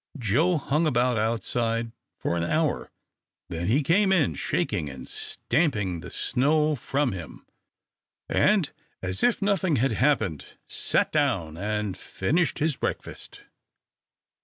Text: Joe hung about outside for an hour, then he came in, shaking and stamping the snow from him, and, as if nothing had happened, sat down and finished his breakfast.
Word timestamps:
Joe 0.17 0.57
hung 0.57 0.87
about 0.87 1.19
outside 1.19 1.91
for 2.17 2.35
an 2.35 2.43
hour, 2.43 2.89
then 3.49 3.67
he 3.67 3.83
came 3.83 4.11
in, 4.11 4.33
shaking 4.33 4.89
and 4.89 5.07
stamping 5.07 5.99
the 5.99 6.09
snow 6.09 6.75
from 6.75 7.11
him, 7.11 7.45
and, 8.27 8.71
as 9.03 9.21
if 9.21 9.43
nothing 9.43 9.75
had 9.75 9.91
happened, 9.91 10.57
sat 10.67 11.11
down 11.11 11.55
and 11.55 11.95
finished 11.95 12.57
his 12.57 12.75
breakfast. 12.77 13.41